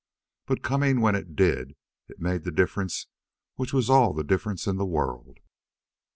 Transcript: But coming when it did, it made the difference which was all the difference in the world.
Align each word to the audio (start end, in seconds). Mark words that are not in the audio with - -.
But 0.47 0.63
coming 0.63 0.99
when 1.01 1.13
it 1.13 1.35
did, 1.35 1.75
it 2.07 2.19
made 2.19 2.43
the 2.43 2.51
difference 2.51 3.05
which 3.53 3.71
was 3.71 3.87
all 3.87 4.13
the 4.15 4.23
difference 4.23 4.65
in 4.65 4.77
the 4.77 4.83
world. 4.87 5.37